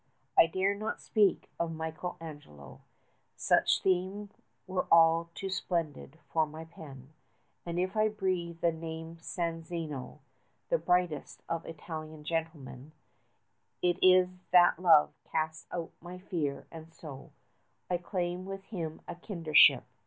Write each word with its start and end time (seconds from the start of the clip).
I 0.35 0.47
dare 0.47 0.73
not 0.73 0.99
speak 0.99 1.47
of 1.59 1.71
Michael 1.71 2.17
Angelo 2.19 2.81
Such 3.35 3.83
theme 3.83 4.31
were 4.65 4.87
all 4.91 5.29
too 5.35 5.51
splendid 5.51 6.17
for 6.33 6.47
my 6.47 6.65
pen: 6.65 7.13
And 7.67 7.77
if 7.77 7.95
I 7.95 8.07
breathe 8.09 8.61
the 8.61 8.71
name 8.71 9.11
of 9.11 9.17
Sanzio 9.21 9.61
75 10.69 10.69
(The 10.69 10.77
brightest 10.79 11.43
of 11.47 11.67
Italian 11.67 12.23
gentlemen), 12.23 12.93
It 13.83 13.99
is 14.01 14.29
that 14.49 14.79
love 14.79 15.13
casts 15.23 15.67
out 15.71 15.91
my 16.01 16.17
fear, 16.17 16.65
and 16.71 16.91
so 16.91 17.31
I 17.87 17.97
claim 17.97 18.43
with 18.45 18.63
him 18.63 19.01
a 19.07 19.13
kindredship. 19.13 19.83